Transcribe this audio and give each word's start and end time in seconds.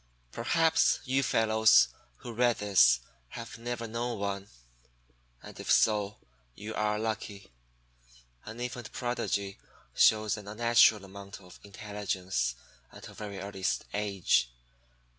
Perhaps 0.31 0.99
you 1.03 1.21
fellows 1.21 1.89
who 2.23 2.33
read 2.33 2.57
this 2.57 3.01
have 3.27 3.59
never 3.59 3.85
known 3.85 4.17
one; 4.17 4.49
and 5.43 5.59
if 5.59 5.71
so, 5.71 6.17
you 6.55 6.73
are 6.73 6.97
lucky. 6.97 7.51
An 8.43 8.59
infant 8.59 8.91
Prodigy 8.93 9.59
shows 9.93 10.37
an 10.37 10.47
unnatural 10.47 11.05
amount 11.05 11.39
of 11.39 11.59
intelligence 11.63 12.55
at 12.91 13.09
a 13.09 13.13
very 13.13 13.37
early 13.37 13.63
age. 13.93 14.51